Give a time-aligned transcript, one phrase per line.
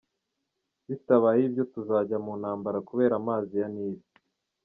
[0.87, 3.97] Bitabaye ibyo tuzajya mu ntambara kubera amazi ya Nil.